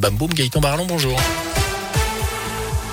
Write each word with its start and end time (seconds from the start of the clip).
Bam 0.00 0.16
Boum. 0.16 0.32
Gaëtan 0.32 0.60
Barlon, 0.60 0.86
bonjour. 0.86 1.16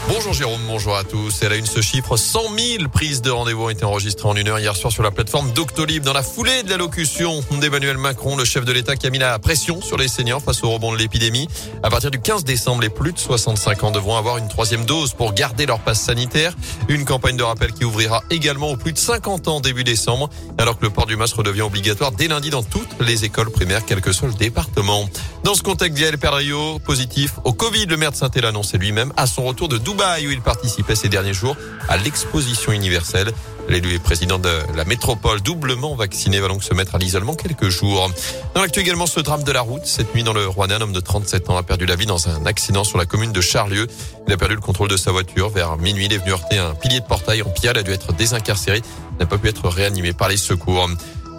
Bonjour 0.10 0.32
Jérôme, 0.32 0.62
bonjour 0.68 0.96
à 0.96 1.04
tous. 1.04 1.42
Elle 1.42 1.52
a 1.52 1.58
une 1.58 1.66
ce 1.66 1.82
chiffre, 1.82 2.16
100 2.16 2.40
000 2.80 2.90
prises 2.90 3.22
de 3.22 3.30
rendez-vous 3.30 3.64
ont 3.64 3.70
été 3.70 3.84
enregistrées 3.84 4.30
en 4.30 4.38
une 4.38 4.48
heure 4.48 4.58
hier 4.58 4.74
soir 4.74 4.92
sur 4.92 5.04
la 5.04 5.12
plateforme 5.12 5.52
Doctolib. 5.52 6.02
Dans 6.02 6.14
la 6.14 6.24
foulée 6.24 6.64
de 6.64 6.70
l'allocution 6.70 7.44
d'Emmanuel 7.60 7.98
Macron, 7.98 8.38
le 8.38 8.46
chef 8.46 8.64
de 8.64 8.72
l'État 8.72 8.96
qui 8.96 9.06
a 9.06 9.10
mis 9.10 9.18
la 9.18 9.38
pression 9.38 9.82
sur 9.82 9.98
les 9.98 10.08
seniors 10.08 10.42
face 10.42 10.64
au 10.64 10.70
rebond 10.70 10.94
de 10.94 10.98
l'épidémie. 10.98 11.50
À 11.84 11.90
partir 11.90 12.10
du 12.10 12.22
15 12.22 12.46
décembre, 12.46 12.84
les 12.84 12.90
plus 12.90 13.12
de 13.12 13.20
65 13.20 13.84
ans 13.84 13.92
devront 13.92 14.16
avoir 14.16 14.38
une 14.38 14.48
troisième 14.48 14.86
dose 14.86 15.14
pour 15.14 15.34
garder 15.34 15.66
leur 15.66 15.80
passe 15.80 16.00
sanitaire. 16.00 16.56
Une 16.88 17.04
campagne 17.04 17.36
de 17.36 17.44
rappel 17.44 17.74
qui 17.74 17.84
ouvrira 17.84 18.24
également 18.30 18.72
aux 18.72 18.78
plus 18.78 18.94
de 18.94 18.98
50 18.98 19.50
ans 19.50 19.60
début 19.60 19.84
décembre, 19.84 20.30
alors 20.58 20.80
que 20.80 20.86
le 20.86 20.90
port 20.90 21.06
du 21.06 21.18
masque 21.18 21.36
redevient 21.36 21.64
obligatoire 21.64 22.14
dès 22.14 22.30
lundi 22.30 22.50
dans 22.50 22.64
toutes 22.64 23.02
les 23.02 23.26
écoles 23.26 23.52
primaires, 23.52 23.82
quel 23.86 24.00
que 24.00 24.14
soit 24.14 24.30
le 24.30 24.36
département. 24.36 25.10
Dans 25.44 25.54
ce 25.54 25.62
contexte, 25.62 25.98
Gaël 25.98 26.18
Perdriau, 26.18 26.80
positif 26.80 27.34
au 27.44 27.54
Covid, 27.54 27.86
le 27.86 27.98
maire 27.98 28.12
de 28.12 28.18
saint 28.18 28.30
l'a 28.36 28.50
annoncé 28.50 28.78
lui-même 28.78 29.14
à 29.16 29.28
son 29.28 29.46
retour 29.46 29.70
de 29.70 29.78
Dubaï 29.78 30.28
où 30.28 30.32
il 30.32 30.42
participait 30.42 30.96
ces 30.96 31.10
derniers 31.10 31.34
jours 31.34 31.56
à 31.88 31.98
l'exposition 31.98 32.72
universelle. 32.72 33.32
L'élu 33.70 33.94
et 33.94 34.00
président 34.00 34.40
de 34.40 34.50
la 34.76 34.86
métropole 34.86 35.42
doublement 35.42 35.94
vacciné 35.96 36.40
va 36.40 36.48
donc 36.48 36.64
se 36.64 36.74
mettre 36.74 36.96
à 36.96 36.98
l'isolement 36.98 37.36
quelques 37.36 37.68
jours. 37.68 38.10
Dans 38.56 38.62
l'actu 38.62 38.80
également, 38.80 39.08
ce 39.08 39.20
drame 39.20 39.44
de 39.44 39.52
la 39.52 39.62
route. 39.62 39.86
Cette 39.86 40.16
nuit 40.16 40.24
dans 40.24 40.32
le 40.34 40.48
Rouennais, 40.48 40.76
un 40.76 40.82
homme 40.82 40.94
de 40.94 41.02
37 41.02 41.50
ans 41.50 41.58
a 41.58 41.64
perdu 41.64 41.86
la 41.86 41.96
vie 41.96 42.06
dans 42.06 42.30
un 42.30 42.46
accident 42.46 42.86
sur 42.86 42.98
la 42.98 43.06
commune 43.06 43.34
de 43.34 43.42
Charlieu. 43.42 43.88
Il 44.26 44.34
a 44.34 44.38
perdu 44.38 44.56
le 44.56 44.62
contrôle 44.62 44.88
de 44.88 44.96
sa 44.96 45.12
voiture. 45.12 45.50
Vers 45.50 45.78
minuit, 45.78 46.06
il 46.06 46.14
est 46.14 46.18
venu 46.18 46.32
heurter 46.32 46.58
un 46.58 46.76
pilier 46.76 47.02
de 47.02 47.06
portail 47.06 47.42
en 47.42 47.50
pierre. 47.50 47.74
Il 47.76 47.80
a 47.80 47.84
dû 47.84 47.92
être 47.92 48.14
désincarcéré. 48.14 48.82
N'a 49.20 49.26
pas 49.26 49.38
pu 49.38 49.50
être 49.50 49.68
réanimé 49.68 50.14
par 50.14 50.30
les 50.30 50.38
secours. 50.38 50.90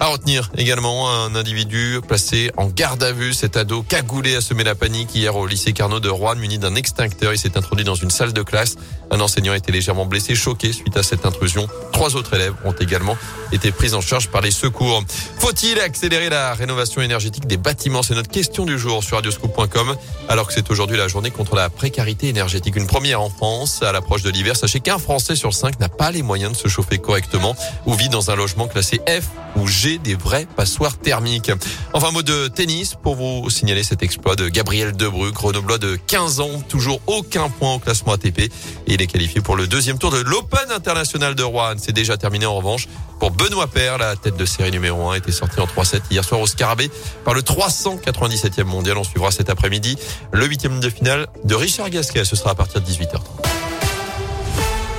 À 0.00 0.06
retenir 0.06 0.48
également 0.56 1.10
un 1.10 1.34
individu 1.34 2.00
placé 2.06 2.52
en 2.56 2.68
garde 2.68 3.02
à 3.02 3.10
vue. 3.10 3.34
Cet 3.34 3.56
ado 3.56 3.82
cagoulé 3.82 4.36
a 4.36 4.40
semé 4.40 4.62
la 4.62 4.76
panique 4.76 5.12
hier 5.12 5.34
au 5.34 5.44
lycée 5.44 5.72
Carnot 5.72 5.98
de 5.98 6.08
Rouen, 6.08 6.36
muni 6.36 6.58
d'un 6.58 6.76
extincteur. 6.76 7.32
Il 7.32 7.38
s'est 7.38 7.58
introduit 7.58 7.84
dans 7.84 7.96
une 7.96 8.10
salle 8.10 8.32
de 8.32 8.42
classe. 8.42 8.76
Un 9.10 9.18
enseignant 9.20 9.54
a 9.54 9.56
été 9.56 9.72
légèrement 9.72 10.06
blessé, 10.06 10.36
choqué 10.36 10.72
suite 10.72 10.96
à 10.96 11.02
cette 11.02 11.26
intrusion. 11.26 11.66
Trois 11.92 12.14
autres 12.14 12.34
élèves 12.34 12.54
ont 12.64 12.72
également 12.72 13.16
été 13.50 13.72
pris 13.72 13.94
en 13.94 14.00
charge 14.00 14.28
par 14.28 14.40
les 14.40 14.52
secours. 14.52 15.02
Faut-il 15.38 15.80
accélérer 15.80 16.28
la 16.28 16.54
rénovation 16.54 17.02
énergétique 17.02 17.48
des 17.48 17.56
bâtiments? 17.56 18.04
C'est 18.04 18.14
notre 18.14 18.30
question 18.30 18.66
du 18.66 18.78
jour 18.78 19.02
sur 19.02 19.16
radioscoop.com. 19.16 19.96
Alors 20.28 20.46
que 20.46 20.52
c'est 20.52 20.70
aujourd'hui 20.70 20.96
la 20.96 21.08
journée 21.08 21.32
contre 21.32 21.56
la 21.56 21.70
précarité 21.70 22.28
énergétique. 22.28 22.76
Une 22.76 22.86
première 22.86 23.20
en 23.20 23.30
France. 23.30 23.82
À 23.82 23.90
l'approche 23.90 24.22
de 24.22 24.30
l'hiver, 24.30 24.54
sachez 24.54 24.78
qu'un 24.78 24.98
Français 24.98 25.34
sur 25.34 25.54
cinq 25.54 25.80
n'a 25.80 25.88
pas 25.88 26.12
les 26.12 26.22
moyens 26.22 26.52
de 26.52 26.56
se 26.56 26.68
chauffer 26.68 26.98
correctement 26.98 27.56
ou 27.84 27.94
vit 27.94 28.08
dans 28.08 28.30
un 28.30 28.36
logement 28.36 28.68
classé 28.68 29.00
F 29.08 29.24
ou 29.56 29.66
G 29.66 29.87
des 29.96 30.14
vraies 30.14 30.46
passoires 30.56 30.98
thermiques. 30.98 31.50
Enfin, 31.94 32.10
mot 32.10 32.22
de 32.22 32.48
tennis 32.48 32.94
pour 33.02 33.14
vous 33.14 33.48
signaler 33.48 33.82
cet 33.82 34.02
exploit 34.02 34.36
de 34.36 34.48
Gabriel 34.48 34.94
Debrue, 34.94 35.32
grenoblois 35.32 35.78
de 35.78 35.96
15 35.96 36.40
ans, 36.40 36.60
toujours 36.68 37.00
aucun 37.06 37.48
point 37.48 37.74
au 37.74 37.78
classement 37.78 38.12
ATP. 38.12 38.40
Et 38.40 38.52
il 38.86 39.00
est 39.00 39.06
qualifié 39.06 39.40
pour 39.40 39.56
le 39.56 39.66
deuxième 39.66 39.98
tour 39.98 40.10
de 40.10 40.18
l'Open 40.18 40.70
International 40.70 41.34
de 41.34 41.42
Rouen. 41.42 41.76
C'est 41.78 41.92
déjà 41.92 42.18
terminé 42.18 42.44
en 42.44 42.56
revanche 42.56 42.88
pour 43.18 43.30
Benoît 43.30 43.68
Paire. 43.68 43.96
La 43.96 44.16
tête 44.16 44.36
de 44.36 44.44
série 44.44 44.70
numéro 44.70 45.08
1 45.08 45.14
était 45.14 45.32
sortie 45.32 45.60
en 45.60 45.66
3-7 45.66 46.02
hier 46.10 46.24
soir 46.24 46.40
au 46.40 46.46
Scarabée 46.46 46.90
par 47.24 47.32
le 47.32 47.40
397e 47.40 48.64
mondial. 48.64 48.98
On 48.98 49.04
suivra 49.04 49.30
cet 49.30 49.48
après-midi 49.48 49.96
le 50.32 50.46
huitième 50.46 50.80
de 50.80 50.90
finale 50.90 51.28
de 51.44 51.54
Richard 51.54 51.88
Gasquet. 51.88 52.24
Ce 52.24 52.36
sera 52.36 52.50
à 52.50 52.54
partir 52.54 52.80
de 52.80 52.86
18h30. 52.86 53.67